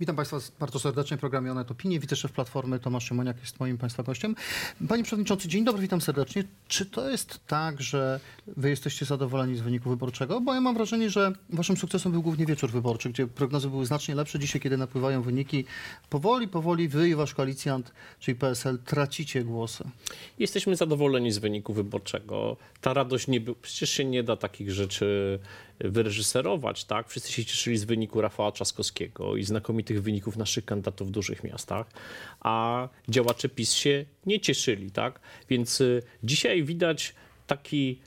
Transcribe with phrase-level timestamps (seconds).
[0.00, 2.00] Witam Państwa bardzo serdecznie w programie Onet Opinie.
[2.00, 4.34] Wiceszef Platformy Tomasz Szymoniak jest moim Państwa gościem.
[4.88, 6.44] Panie Przewodniczący, dzień dobry, witam serdecznie.
[6.68, 10.40] Czy to jest tak, że Wy jesteście zadowoleni z wyniku wyborczego?
[10.40, 14.14] Bo ja mam wrażenie, że Waszym sukcesem był głównie wieczór wyborczy, gdzie prognozy były znacznie
[14.14, 14.38] lepsze.
[14.38, 15.64] Dzisiaj, kiedy napływają wyniki,
[16.10, 19.84] powoli, powoli Wy i Wasz koalicjant, czyli PSL, tracicie głosy.
[20.38, 22.56] Jesteśmy zadowoleni z wyniku wyborczego.
[22.80, 25.38] Ta radość nie był, przecież się nie da takich rzeczy
[25.80, 27.08] wyreżyserować, tak?
[27.08, 31.86] Wszyscy się cieszyli z wyniku Rafała Trzaskowskiego i znakomitych wyników naszych kandydatów w dużych miastach,
[32.40, 35.20] a działacze PiS się nie cieszyli, tak?
[35.48, 37.14] Więc y, dzisiaj widać
[37.46, 37.98] taki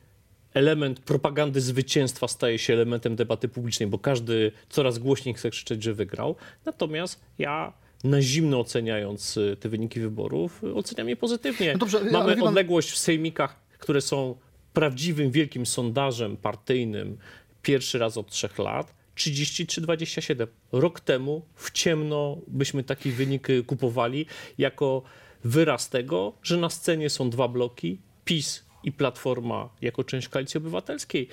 [0.53, 5.93] element propagandy zwycięstwa staje się elementem debaty publicznej, bo każdy coraz głośniej chce krzyczeć, że
[5.93, 6.35] wygrał.
[6.65, 11.73] Natomiast ja na zimno oceniając y, te wyniki wyborów, y, oceniam je pozytywnie.
[11.73, 14.35] No dobrze, Mamy pan- odległość w sejmikach, które są
[14.73, 17.17] prawdziwym, wielkim sondażem partyjnym
[17.61, 18.93] pierwszy raz od trzech lat.
[19.15, 20.47] 33-27.
[20.71, 24.25] Rok temu w ciemno byśmy taki wynik y, kupowali
[24.57, 25.01] jako
[25.43, 31.27] wyraz tego, że na scenie są dwa bloki, PiS i Platforma jako część Koalicji Obywatelskiej.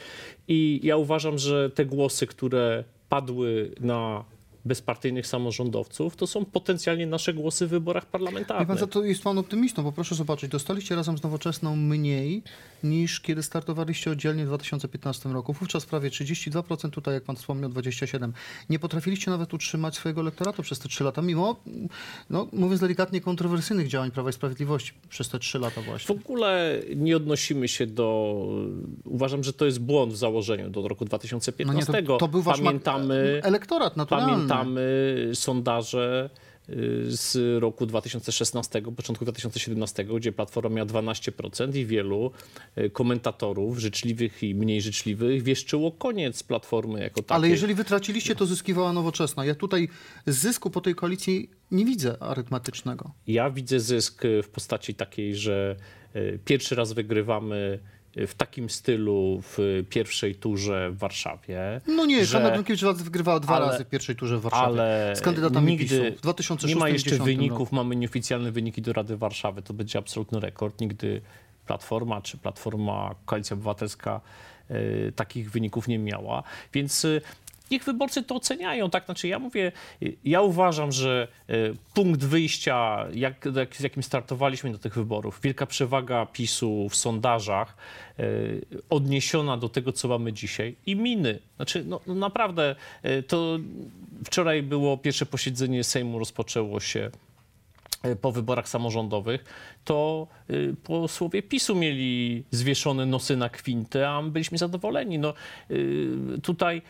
[0.48, 4.24] I ja uważam, że te głosy, które padły na
[4.68, 8.68] bezpartyjnych samorządowców, to są potencjalnie nasze głosy w wyborach Wie parlamentarnych.
[8.68, 12.42] Pan, za to jest Pan optymistą, bo proszę zobaczyć, dostaliście razem z Nowoczesną mniej
[12.84, 15.52] niż kiedy startowaliście oddzielnie w 2015 roku.
[15.52, 18.32] Wówczas prawie 32%, tutaj jak Pan wspomniał 27%.
[18.70, 21.56] Nie potrafiliście nawet utrzymać swojego elektoratu przez te 3 lata, mimo,
[22.30, 26.14] no, mówiąc delikatnie, kontrowersyjnych działań Prawa i Sprawiedliwości przez te 3 lata W właśnie.
[26.14, 28.38] ogóle nie odnosimy się do.
[29.04, 31.92] Uważam, że to jest błąd w założeniu do roku No 2015.
[31.92, 34.32] nie, to, to był Wasz pamiętamy, elektorat naturalny.
[34.32, 34.57] pamiętamy
[35.34, 36.30] sondaże
[36.68, 42.30] y, z roku 2016, początku 2017, gdzie Platforma miała 12% i wielu
[42.78, 47.36] y, komentatorów, życzliwych i mniej życzliwych, wieszczyło koniec Platformy jako takiej.
[47.36, 49.44] Ale jeżeli wy traciliście, to zyskiwała Nowoczesna.
[49.44, 49.88] Ja tutaj
[50.26, 53.10] zysku po tej koalicji nie widzę arytmetycznego.
[53.26, 55.76] Ja widzę zysk w postaci takiej, że
[56.16, 57.78] y, pierwszy raz wygrywamy
[58.26, 59.58] w takim stylu w
[59.90, 61.80] pierwszej turze w Warszawie.
[61.86, 64.64] No nie, że- Hanna Gronkiewicz wygrywała dwa ale- razy w pierwszej turze w Warszawie.
[64.66, 67.76] Ale z kandydatami nigdy PiSu w 2006 nie ma jeszcze 2010 wyników, roku.
[67.76, 69.62] mamy nieoficjalne wyniki do Rady Warszawy.
[69.62, 70.80] To będzie absolutny rekord.
[70.80, 71.20] Nigdy
[71.66, 74.20] Platforma czy Platforma Koalicja Obywatelska
[74.70, 76.42] y, takich wyników nie miała.
[76.72, 77.20] Więc y,
[77.70, 78.90] niech wyborcy to oceniają.
[78.90, 79.04] Tak?
[79.04, 79.72] Znaczy, ja mówię,
[80.24, 85.66] ja uważam, że y, punkt wyjścia, jak, jak, z jakim startowaliśmy do tych wyborów, wielka
[85.66, 87.76] przewaga PiSu w sondażach,
[88.20, 91.38] y, odniesiona do tego, co mamy dzisiaj i miny.
[91.56, 93.58] Znaczy, no, no naprawdę, y, to
[94.24, 97.10] wczoraj było pierwsze posiedzenie Sejmu, rozpoczęło się
[98.20, 99.44] po wyborach samorządowych,
[99.84, 100.26] to
[100.84, 105.18] posłowie PiSu mieli zwieszone nosy na kwintę, a my byliśmy zadowoleni.
[105.18, 105.34] No,
[106.42, 106.82] tutaj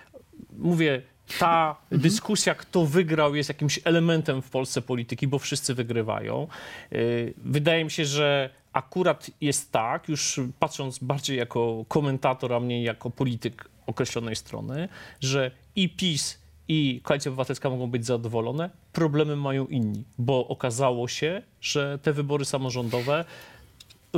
[0.59, 1.03] mówię,
[1.39, 6.47] ta dyskusja, kto wygrał, jest jakimś elementem w Polsce polityki, bo wszyscy wygrywają.
[6.93, 12.83] Y, Wydaje mi się, że akurat jest tak, już patrząc bardziej jako komentator, a mniej
[12.83, 14.89] jako polityk określonej strony,
[15.21, 16.39] że i PiS,
[16.69, 22.45] i Koalicja Obywatelska mogą być zadowolone, problemy mają inni, bo okazało się, że te wybory
[22.45, 23.25] samorządowe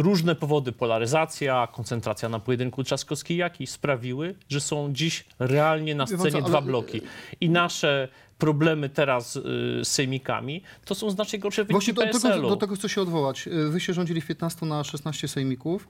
[0.02, 6.38] różne powody, polaryzacja, koncentracja na pojedynku Trzaskowski-Jaki sprawiły, że są dziś realnie na scenie co,
[6.38, 7.00] ale- dwa bloki.
[7.40, 8.08] I nasze
[8.40, 9.40] problemy teraz y,
[9.84, 13.46] z sejmikami to są znacznie gorsze wyniki Właśnie do tego, do tego chcę się odwołać.
[13.46, 15.88] Y, Wy się rządzili w 15 na 16 sejmików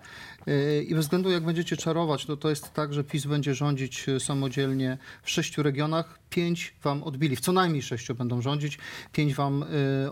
[0.49, 4.07] y, i bez względu jak będziecie czarować, to to jest tak, że PiS będzie rządzić
[4.19, 6.21] samodzielnie w sześciu regionach.
[6.31, 8.79] Pięć wam odbili, w co najmniej sześciu będą rządzić,
[9.13, 9.65] pięć wam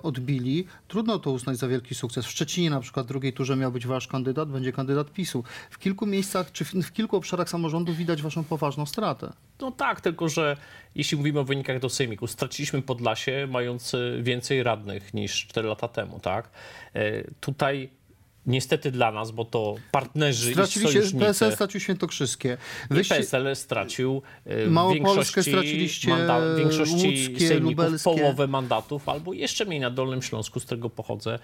[0.03, 0.67] odbili.
[0.89, 2.27] Trudno to uznać za wielki sukces.
[2.27, 5.45] W Szczecinie na przykład w drugiej turze miał być wasz kandydat, będzie kandydat PiSu.
[5.71, 9.33] W kilku miejscach, czy w, w kilku obszarach samorządu widać waszą poważną stratę.
[9.61, 10.57] No tak, tylko że
[10.95, 15.89] jeśli mówimy o wynikach do sejmiku, straciliśmy Podlasie mając y, więcej radnych niż 4 lata
[15.89, 16.51] temu, tak?
[16.95, 17.91] E, Tutaj
[18.49, 21.25] niestety dla nas, bo to partnerzy i Straciliście, sojusznicy...
[21.25, 22.57] PSL stracił Świętokrzyskie.
[22.91, 26.17] I Wyście- PSL stracił e, Małopolskę większości, straciliście,
[26.55, 28.11] w większości łódzkie, sejmików lubelskie.
[28.11, 31.39] połowę mandatów, albo jeszcze mniej na Dolnym Śląsku, z którego pochodzę.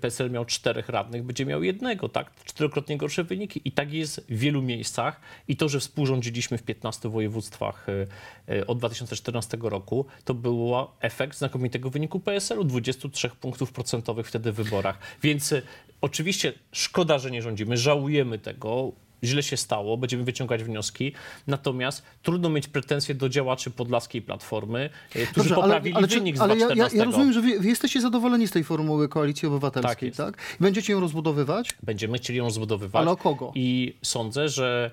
[0.00, 2.30] PSL miał czterech radnych, będzie miał jednego, tak?
[2.44, 3.60] Czterokrotnie gorsze wyniki.
[3.64, 5.20] I tak jest w wielu miejscach.
[5.48, 8.06] I to, że współrządziliśmy w 15 województwach e,
[8.56, 10.70] e, od 2014 roku, to był
[11.00, 14.98] efekt znakomitego wyniku PSL-u, 23 punktów procentowych wtedy w wyborach.
[15.22, 15.62] Więc e,
[16.50, 18.92] oczywiście szkoda, że nie rządzimy, żałujemy tego,
[19.24, 21.12] źle się stało, będziemy wyciągać wnioski.
[21.46, 26.36] Natomiast trudno mieć pretensje do działaczy Podlaskiej Platformy, e, którzy Dobrze, poprawili ale, czy- wynik
[26.36, 26.98] z ale ja, ja, 2014.
[26.98, 30.42] ja rozumiem, że wy, wy jesteście zadowoleni z tej formuły Koalicji Obywatelskiej, Tak tak?
[30.60, 31.70] Będziecie ją rozbudowywać?
[31.82, 33.02] Będziemy chcieli ją zbudowywać.
[33.02, 33.52] Ale o kogo?
[33.54, 34.90] I sądzę, że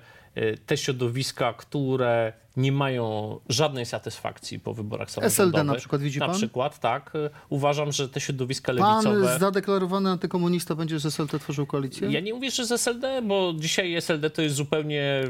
[0.66, 5.54] te środowiska, które nie mają żadnej satysfakcji po wyborach samorządowych.
[5.54, 6.36] SLD na przykład, widzi Na pan?
[6.36, 7.12] przykład, tak.
[7.14, 9.38] E, Uważam, że te środowiska Pan lewicowe...
[9.38, 12.10] zadeklarowany antykomunista będzie z SLT tworzył koalicję?
[12.10, 15.22] Ja nie mówię, że z SLD, bo dzisiaj SLD to jest zupełnie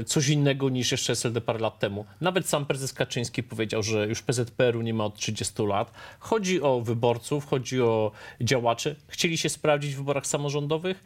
[0.00, 2.04] y, coś innego niż jeszcze SLD parę lat temu.
[2.20, 5.92] Nawet sam prezes Kaczyński powiedział, że już PZPR-u nie ma od 30 lat.
[6.18, 8.96] Chodzi o wyborców, chodzi o działaczy.
[9.08, 11.04] Chcieli się sprawdzić w wyborach samorządowych.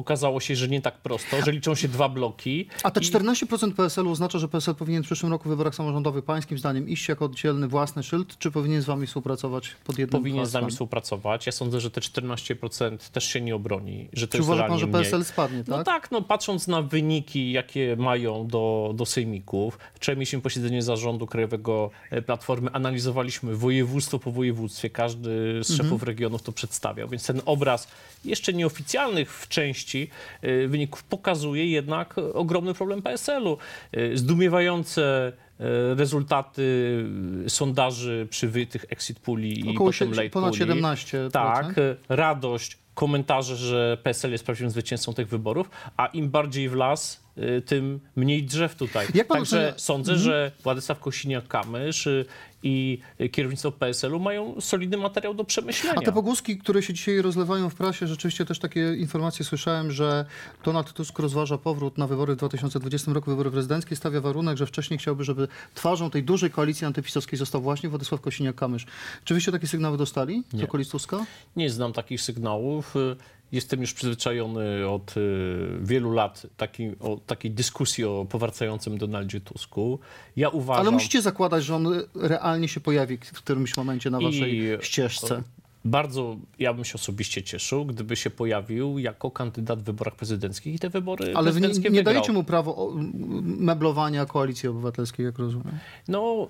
[0.00, 2.66] Okazało się, że nie tak prosto, że liczą się dwa bloki.
[2.82, 6.24] A te I- 14% PSL-u oznacza, że PSL powinien w przyszłym roku w wyborach samorządowych,
[6.24, 10.46] pańskim zdaniem, iść jako oddzielny własny szyld, czy powinien z wami współpracować pod jednym powinien
[10.46, 11.46] z nami współpracować.
[11.46, 14.86] Ja sądzę, że te 14% też się nie obroni, że to Czy uważa pan, że
[14.86, 15.02] mniej.
[15.02, 15.68] PSL spadnie, tak?
[15.68, 19.78] No tak, no patrząc na wyniki, jakie mają do, do sejmików.
[19.94, 25.64] Wczoraj mieliśmy posiedzenie zarządu Krajowego e, Platformy, analizowaliśmy województwo po województwie, każdy Mhm.
[25.64, 27.88] z szefów regionów to przedstawiał, więc ten obraz
[28.24, 29.89] jeszcze nieoficjalnych w części
[30.42, 33.58] e, wyników pokazuje jednak ogromny problem PSL-u.
[33.92, 37.04] E, Zdumiewające e, rezultaty
[37.48, 40.70] sondaży przy tych exit puli i potem sie- late ponad puli.
[40.70, 41.30] 17%.
[41.30, 41.74] Tak,
[42.08, 47.19] radość, komentarze, że PSL jest prawdziwym zwycięzcą tych wyborów, a im bardziej w las, y,
[47.66, 49.06] tym mniej drzew tutaj.
[49.28, 52.24] Także ocenia- sądzę, że Władysław Kosiniak-Kamysz y,
[52.62, 55.98] i y, kierownictwo PSL-u mają solidny materiał do przemyślenia.
[55.98, 60.24] A te pogłoski, które się dzisiaj rozlewają w prasie, rzeczywiście też takie informacje słyszałem, że
[60.64, 64.98] Donald Tusk rozważa powrót na wybory w 2020 roku, wybory prezydenckie, stawia warunek, że wcześniej
[64.98, 68.86] chciałby, żeby twarzą tej dużej koalicji antypisowskiej został właśnie Władysław Kosiniak-Kamysz.
[69.24, 71.26] Czy wyście takie sygnały dostali z okolic Tuska?
[71.56, 72.94] Nie znam takich sygnałów.
[73.52, 79.98] Jestem już przyzwyczajony od y, wielu lat taki, o takiej dyskusji o powracającym Donaldzie Tusku.
[80.36, 80.80] Ja uważam...
[80.80, 85.42] Ale musicie zakładać, że on realnie się pojawi w którymś momencie na waszej ścieżce.
[85.84, 90.78] Bardzo ja bym się osobiście cieszył, gdyby się pojawił jako kandydat w wyborach prezydenckich i
[90.78, 92.04] te wybory Ale nie, prezydenckie nie wygrał.
[92.14, 92.92] dajecie mu prawo
[93.42, 95.78] meblowania koalicji obywatelskiej, jak rozumiem.
[96.08, 96.48] No,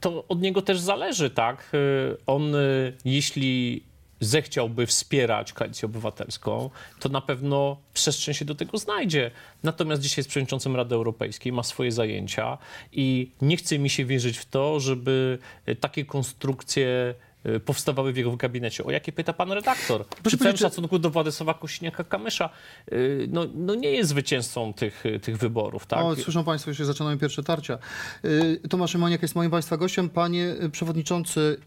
[0.00, 1.70] to od niego też zależy, tak?
[1.74, 3.82] Y, On, y, jeśli
[4.20, 6.70] zechciałby wspierać koalicję obywatelską,
[7.00, 9.30] to na pewno przestrzeń się do tego znajdzie.
[9.62, 12.58] Natomiast dzisiaj jest przewodniczącym Rady Europejskiej, ma swoje zajęcia
[12.92, 15.38] i nie chce mi się wierzyć w to, żeby
[15.80, 17.14] takie konstrukcje
[17.64, 18.84] powstawały w jego gabinecie.
[18.84, 20.04] O jakie pyta pan redaktor?
[20.26, 22.48] Przy całym że- szacunku do Władysława Kosiniaka-Kamysza,
[22.92, 26.04] y, no, no nie jest zwycięzcą tych, tych wyborów, tak?
[26.04, 27.78] O, słyszą Państwo, już się zaczynają pierwsze tarcia.
[28.24, 30.08] Y, Tomasz Szymoniak jest moim Państwa gościem.
[30.08, 31.60] Panie y, Przewodniczący,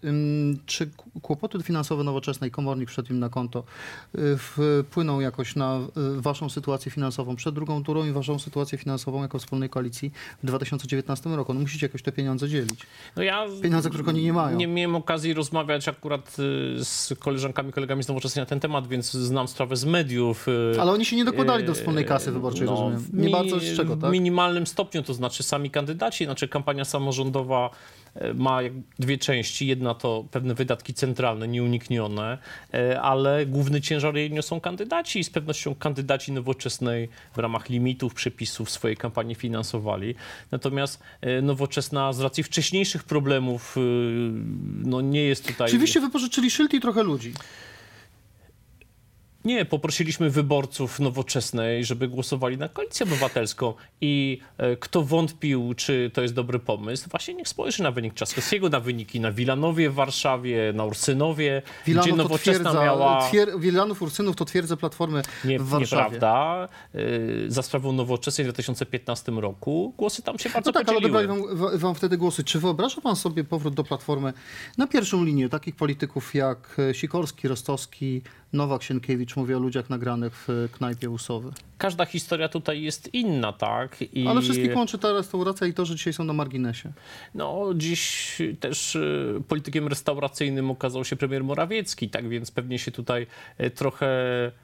[0.66, 0.90] czy
[1.22, 3.64] kłopoty finansowe nowoczesnej, komornik wszedł im na konto,
[4.16, 5.80] y, wpłyną jakoś na
[6.18, 10.12] y, Waszą sytuację finansową przed drugą turą i Waszą sytuację finansową jako wspólnej koalicji
[10.44, 11.54] w 2019 roku?
[11.54, 12.80] No musicie jakoś te pieniądze dzielić.
[13.16, 14.58] No ja Pieniądze, których oni nie mają.
[14.58, 16.38] Nie miałem okazji rozmawiać akurat
[16.80, 20.48] y, z koleżankami, kolegami z Nowoczesnej na ten temat, więc znam sprawę z mediów.
[20.48, 23.00] y, Ale oni się nie dokładali do wspólnej y, kasy wyborczej, no, rozumiem.
[23.00, 24.12] w Nie mi- bardzo z czego, W tak?
[24.12, 27.70] minimalnym stopniu, to znaczy sami kandydaci, znaczy kampania samorządowa
[28.22, 28.60] y, ma
[29.00, 29.68] dwie części.
[29.68, 32.38] Jedna to pewne wydatki centralne, nieuniknione,
[32.74, 38.14] y, ale główny ciężar jej niosą kandydaci i z pewnością kandydaci nowoczesnej w ramach limitów,
[38.14, 40.16] przepisów swojej kampanii finansowali.
[40.52, 43.82] Natomiast y, nowoczesna z racji wcześniejszych problemów y,
[44.84, 45.72] no nie jest tutaj...
[45.72, 47.34] Czy wyście wypożyczyli szyld i trochę ludzi?
[49.46, 56.22] Nie, poprosiliśmy wyborców nowoczesnej, żeby głosowali na koalicję obywatelską i e, kto wątpił, czy to
[56.22, 60.74] jest dobry pomysł, właśnie niech spojrzy na wynik Trzaskowskiego, na wyniki na Wilanowie w Warszawie,
[60.76, 63.30] na Ursynowie, gdzie Wilanów to nowoczesna miała...
[63.30, 66.04] twier, Wilanów Ursynów to twierdza Platformy Nie, w Warszawie.
[66.04, 66.68] nieprawda.
[66.96, 71.20] Y, Za sprawą nowoczesnej w 2015 roku głosy tam się bardzo No tak, ale podzieliły.
[71.24, 72.44] odebrali wam, wam wtedy głosy.
[72.44, 74.34] Czy wyobraża pan sobie powrót do Platformy
[74.78, 78.22] na pierwszą linię takich polityków jak e, Sikorski, Rostowski,
[78.54, 81.52] Nowak, Sienkiewicz, mówię o ludziach nagranych w knajpie Usowy.
[81.78, 84.02] Każda historia tutaj jest inna, tak?
[84.14, 84.28] I...
[84.28, 86.92] Ale wszystkich łączy ta restauracja i to, że dzisiaj są na marginesie.
[87.36, 93.28] No, dziś też y, politykiem restauracyjnym okazał się premier Morawiecki, tak więc pewnie się tutaj
[93.62, 94.08] y, trochę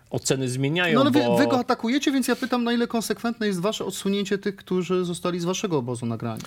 [0.10, 3.48] oceny zmieniają, No ale wy, bo wy go atakujecie, więc ja pytam, na ile konsekwentne
[3.48, 6.44] jest wasze odsunięcie tych, którzy zostali z waszego obozu nagrani.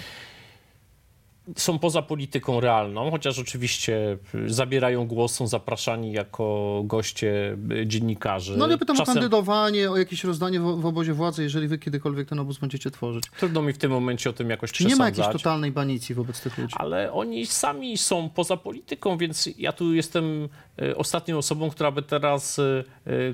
[1.57, 8.57] Są poza polityką realną, chociaż oczywiście y, zabierają głos, są zapraszani jako goście y, dziennikarzy.
[8.57, 11.79] No ale pytam Czasem o kandydowanie, o jakieś rozdanie w, w obozie władzy, jeżeli wy
[11.79, 13.25] kiedykolwiek ten obóz będziecie tworzyć.
[13.39, 15.43] trudno mi w tym momencie o tym jakoś Czy nie ma jakiejś przesądzać.
[15.43, 16.75] totalnej banicji wobec tych ludzi?
[16.79, 20.49] ale oni sami są poza polityką, więc ja tu jestem
[20.83, 22.85] e, ostatnią osobą, która by teraz e,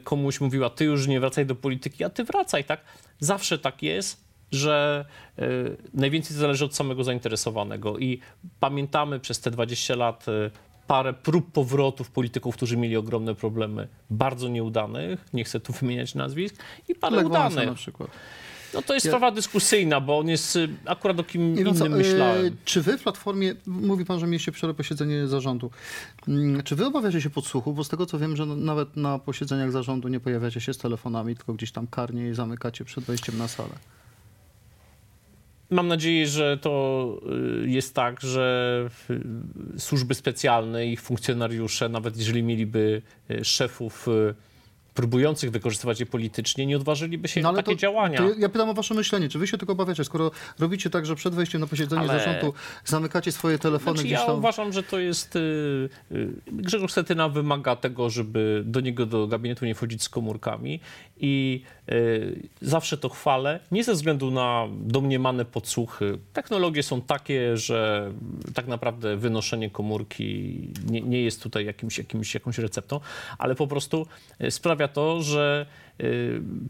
[0.04, 2.80] komuś mówiła, ty już nie wracaj do polityki, a ty wracaj, tak?
[3.18, 4.25] Zawsze tak jest,
[4.56, 5.04] że
[5.38, 5.44] e,
[5.94, 8.20] najwięcej zależy od samego zainteresowanego i
[8.60, 10.50] pamiętamy przez te 20 lat e,
[10.86, 16.56] parę prób powrotów polityków, którzy mieli ogromne problemy, bardzo nieudanych, nie chcę tu wymieniać nazwisk,
[16.88, 17.66] i parę Lech udanych.
[17.68, 18.10] na przykład.
[18.74, 21.92] No to jest Ja- sprawa dyskusyjna, bo on jest y, akurat o kim co, innym
[21.92, 22.56] e, myślałem.
[22.64, 25.70] Czy wy w Platformie, mówi pan, że mieliście wczoraj posiedzenie zarządu,
[26.28, 27.76] Mm, czy wy obawiacie się podsłuchów?
[27.76, 31.36] Bo z tego co wiem, że nawet na posiedzeniach zarządu nie pojawiacie się z telefonami,
[31.36, 33.74] tylko gdzieś tam karnie i zamykacie przed wejściem na salę.
[35.70, 37.20] Mam nadzieję, że to
[37.64, 38.88] y, jest tak, że
[39.78, 44.34] służby specjalne, ich funkcjonariusze, nawet jeżeli mieliby y, szefów y,
[44.94, 48.18] próbujących wykorzystywać je politycznie, nie odważyliby się No, na takie to- działania.
[48.18, 51.06] To ja- ja pytam o wasze myślenie, czy wy się tego obawiacie, skoro robicie tak,
[51.06, 52.52] że przed wejściem na posiedzenie Ale- zarządu
[52.84, 54.38] zamykacie swoje telefony Znaczy, gdzieś ja tam...
[54.38, 55.38] uważam, że to jest.
[56.46, 60.80] Grzegorz Schetyna wymaga tego, żeby do niego do gabinetu nie wchodzić z komórkami
[61.20, 66.18] i y, zawsze to chwalę, nie ze względu na domniemane podsłuchy.
[66.32, 68.12] Technologie są takie, że
[68.54, 73.00] tak naprawdę wynoszenie komórki nie, nie jest tutaj jakimś, jakimś, jakąś receptą,
[73.38, 74.06] ale po prostu
[74.40, 75.66] y, sprawia to, że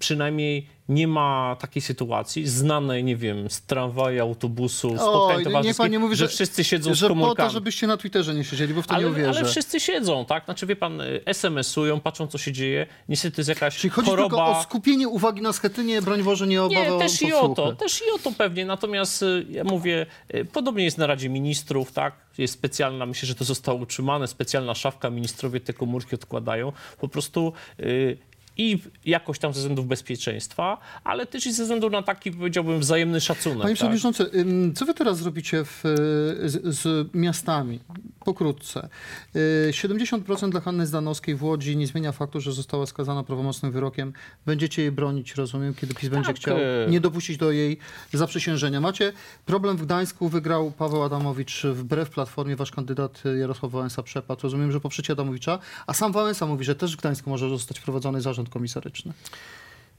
[0.00, 6.16] przynajmniej nie ma takiej sytuacji znanej, nie wiem, z tramwaju, autobusu, spotkań towarzyskich, nie mówi,
[6.16, 7.48] że, że- wszyscy siedzą z że po komórkami.
[7.48, 9.28] to, żebyście na Twitterze nie siedzieli, bo w to nie ale, uwierzę.
[9.40, 10.44] ale wszyscy siedzą, tak?
[10.44, 12.86] Znaczy, wie pan, y, SMS-ują, patrzą, co się dzieje.
[13.08, 14.28] Niestety jest jakaś Czyli chodzi choroba...
[14.28, 17.72] tylko o skupienie uwagi na Schetynie, broń Boże, nie obawę Nie, też i o to,
[17.72, 18.64] też i o to pewnie.
[18.66, 22.14] Natomiast y, ja mówię, y, podobnie jest na Radzie Ministrów, tak?
[22.38, 26.72] Jest specjalna, myślę, że to zostało utrzymane, specjalna szafka, ministrowie te komórki odkładają.
[27.00, 28.18] Po prostu y,
[28.56, 33.20] i jakoś tam ze względów bezpieczeństwa, ale też i ze względu na taki, powiedziałbym, wzajemny
[33.20, 33.62] szacunek.
[33.62, 33.74] Panie tak?
[33.74, 34.30] Przewodniczący,
[34.74, 37.80] co wy teraz zrobicie w, y, z, z miastami?
[38.26, 38.88] Pokrótce.
[39.36, 44.12] Y, 70% dla Hanny Zdanowskiej w Łodzi nie zmienia faktu, że została skazana prawomocnym wyrokiem.
[44.46, 47.78] Będziecie jej bronić, rozumiem, kiedy PiS będzie Tak, chciał y- nie dopuścić do jej
[48.12, 48.80] zaprzysiężenia.
[48.80, 49.12] Macie
[49.46, 54.42] problem w Gdańsku, wygrał Paweł Adamowicz wbrew Platformie, wasz kandydat y, Jarosław Wałęsa przepadł.
[54.42, 58.20] Rozumiem, że poprzecie Adamowicza, a sam Wałęsa mówi, że też w Gdańsku może zostać wprowadzony
[58.20, 59.12] zarząd komisaryczny.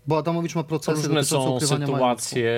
[0.08, 1.96] Bo Adamowicz ma procesy Różne są ukrywania majątku.
[1.96, 2.52] sytuacje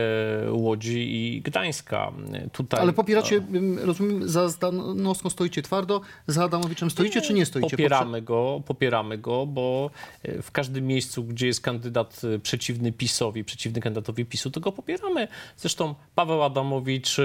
[0.51, 2.11] Łodzi i Gdańska.
[2.51, 7.69] Tutaj, Ale popieracie, ym, rozumiem, za Zdanowską stoicie twardo, za Adamowiczem stoicie czy nie stoicie?
[7.69, 9.89] Popieramy go, popieramy go, bo
[10.23, 14.71] e, w każdym miejscu, gdzie jest kandydat e, przeciwny PiSowi, przeciwny kandydatowi PiSu, to go
[14.71, 15.27] popieramy.
[15.57, 17.17] Zresztą Paweł Adamowicz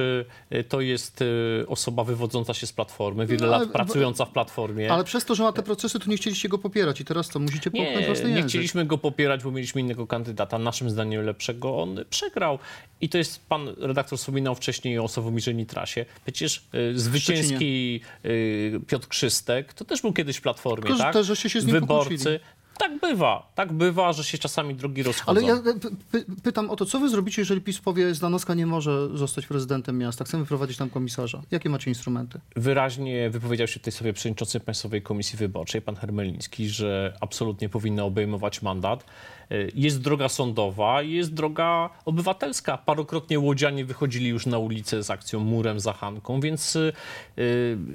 [0.50, 1.25] e, to jest
[1.69, 4.93] osoba wywodząca się z Platformy, wiele No, ale- lat pracująca w Platformie.
[4.93, 7.38] Ale przez to, że ma te procesy, to nie chcieliście go popierać i teraz co,
[7.38, 8.49] musicie popchnąć Nie, własny nie język.
[8.49, 11.78] chcieliśmy go popierać, bo mieliśmy innego kandydata, naszym zdaniem lepszego.
[11.83, 12.59] On przegrał.
[13.00, 16.04] I to jest, pan redaktor wspominał wcześniej o Sławomirze Nitrasie.
[16.25, 21.12] Przecież y, zwycięski y, Piotr Krzystek, to też był kiedyś w Platformie, Tylko, że tak?
[21.12, 22.11] też, żeście się z nim Wyborcy.
[22.11, 22.38] pokłócili.
[22.78, 25.40] Tak bywa, tak bywa, że się czasami drogi rozchodzą.
[25.40, 28.66] Ale ja p- py, pytam o to, co wy zrobicie, jeżeli PiS powie, Zdanowska nie
[28.66, 31.43] może zostać prezydentem miasta, chcemy wprowadzić tam komisarza.
[31.50, 32.40] Jakie macie instrumenty?
[32.57, 38.62] Wyraźnie wypowiedział się tej sprawie przewodniczący Państwowej Komisji Wyborczej, pan Hermeliński, że absolutnie powinna obejmować
[38.62, 39.04] mandat.
[39.52, 42.78] Y, Jest droga sądowa, jest droga obywatelska.
[42.78, 46.93] Parokrotnie łodzianie wychodzili już na ulicę z akcją Murem za Hanką, więc y,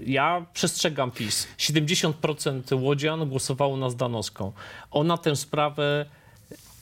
[0.06, 1.48] ja przestrzegam PiS.
[1.58, 4.52] 70% łodzian głosowało na Zdanowską.
[4.92, 6.06] Ona tę sprawę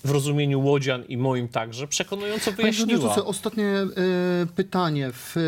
[0.04, 2.88] w rozumieniu łodzian i moim także przekonująco Panie wyjaśniła.
[2.88, 3.88] Przewodniczący, ostatnie e,
[4.56, 5.12] pytanie.
[5.14, 5.42] W, e,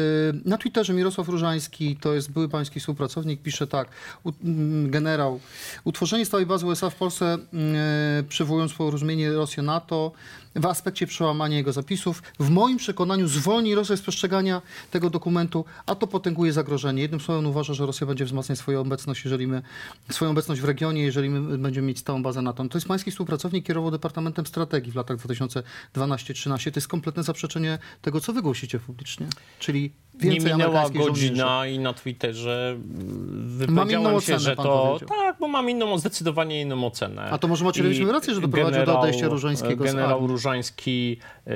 [0.49, 3.89] na Twitterze Mirosław Różański, to jest były pański współpracownik, pisze tak.
[4.23, 5.39] U, m, generał,
[5.83, 10.11] utworzenie stałej bazy USA w Polsce, e, przywołując porozumienie Rosja-NATO,
[10.55, 15.95] w aspekcie przełamania jego zapisów, w moim przekonaniu zwolni Rosję z przestrzegania tego dokumentu, a
[15.95, 17.01] to potęguje zagrożenie.
[17.01, 19.61] Jednym słowem uważa, że Rosja będzie wzmacniać swoją obecność, jeżeli my,
[20.11, 22.65] swoją obecność w regionie, jeżeli my będziemy mieć stałą bazę NATO.
[22.69, 26.71] To jest pański współpracownik, kierował Departamentem Strategii w latach 2012-13.
[26.71, 29.27] To jest kompletne zaprzeczenie tego, co wy głosicie publicznie.
[29.59, 31.29] Czyli Nie minęła amerykańskich żołnierzy.
[31.29, 34.63] godzina i na Twitterze inną wypowiedziałem się, że to...
[34.63, 35.09] powiedział.
[35.09, 37.21] Tak, bo mam inną, zdecydowanie inną ocenę.
[37.31, 40.27] A to może macie mieliśmy rację, że doprowadził do odejścia Różańskiego z Generał.
[40.27, 41.51] Różański, y,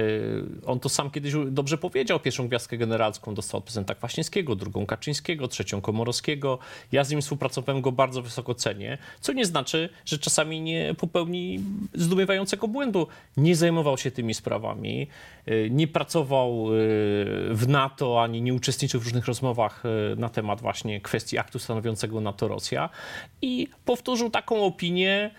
[0.65, 5.47] on to sam kiedyś dobrze powiedział, pierwszą gwiazdkę generalską dostał od prezydenta Kwaśniewskiego, drugą Kaczyńskiego,
[5.47, 6.59] trzecią Komorowskiego.
[6.91, 11.59] Ja z nim współpracowałem, go bardzo wysoko cenię, co nie znaczy, że czasami nie popełni
[11.93, 13.07] zdumiewającego błędu.
[13.37, 15.07] Nie zajmował się tymi sprawami,
[15.47, 16.75] y, nie pracował y,
[17.51, 22.21] w NATO, ani nie uczestniczył w różnych rozmowach y, na temat właśnie kwestii aktu stanowiącego
[22.21, 22.89] NATO-Rosja
[23.41, 25.31] i powtórzył taką opinię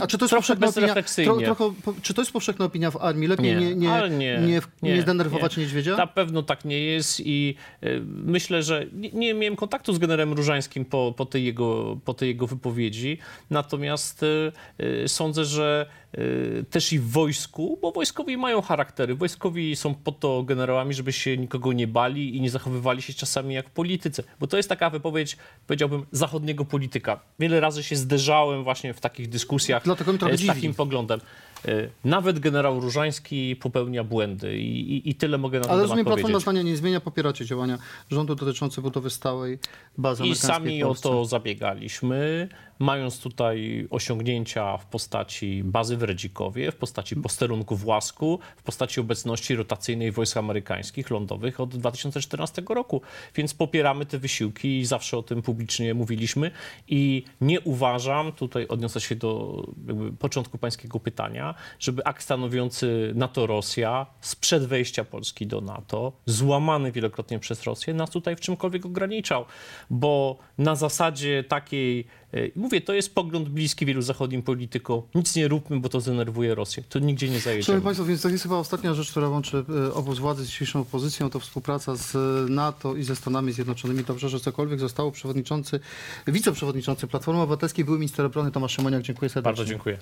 [0.00, 1.44] A czy to jest trochę powszechna opinia, bezrefleksyjnie.
[1.44, 3.28] tro, trochę, czy to jest powszechna opinia w armii?
[3.28, 4.38] Lepiej Nie, nie, nie, nie, nie,
[4.82, 5.62] nie, nie, zdenerwować nie.
[5.62, 5.96] niedźwiedzia?
[5.96, 10.32] Na pewno tak nie jest i y, myślę, że nie, nie miałem kontaktu z generałem
[10.32, 13.18] Różańskim po, po, tej, jego, po tej jego wypowiedzi,
[13.50, 15.86] natomiast y, y, sądzę, że
[16.70, 21.36] też i w wojsku, bo wojskowi mają charaktery, wojskowi są po to generałami, żeby się
[21.36, 24.90] nikogo nie bali i nie zachowywali się czasami jak w polityce, bo to jest taka
[24.90, 25.36] wypowiedź,
[25.66, 27.20] powiedziałbym, zachodniego polityka.
[27.38, 30.54] Wiele razy się zderzałem właśnie w takich dyskusjach Dlatego trochę e, z dziwi.
[30.54, 31.20] takim poglądem.
[31.68, 36.04] E, nawet generał Różański popełnia błędy i, i, i tyle mogę na ten Ale rozumiem,
[36.04, 37.78] Platforma zdania nie zmienia, popieracie działania
[38.10, 39.58] rządu dotyczące budowy stałej
[39.98, 46.76] bazy I sami o to zabiegaliśmy, mając tutaj osiągnięcia w postaci bazy w Redzikowie, w
[46.76, 53.00] postaci posterunku w Łasku, w postaci obecności rotacyjnej wojsk amerykańskich lądowych od 2014 roku.
[53.34, 56.50] Więc popieramy te wysiłki i zawsze o tym publicznie mówiliśmy.
[56.88, 59.62] I nie uważam, tutaj odniosę się do
[60.18, 67.62] początku pańskiego pytania, żeby akt stanowiący NATO-Rosja sprzed wejścia Polski do NATO, złamany wielokrotnie przez
[67.62, 69.44] Rosję, nas tutaj w czymkolwiek ograniczał,
[69.90, 75.48] bo na zasadzie takiej, e, mówię, to jest pogląd bliski wielu zachodnim politykom, nic nie
[75.48, 76.82] róbmy, bo to zdenerwuje Rosję.
[76.88, 77.64] To nigdzie nie zajedziemy.
[77.64, 80.80] Szanowni Państwo, więc to jest chyba ostatnia rzecz, która łączy e, obóz władzy z dzisiejszą
[80.80, 82.18] opozycją, to współpraca z e,
[82.50, 84.04] NATO i ze Stanami Zjednoczonymi.
[84.04, 85.12] Dobrze, że cokolwiek zostało.
[85.12, 85.80] Przewodniczący,
[86.26, 89.02] wiceprzewodniczący Platformy Obywatelskiej, były minister obrony Tomasz Szymoniak.
[89.02, 89.56] Dziękuję serdecznie.
[89.56, 89.98] Bardzo dziękuję.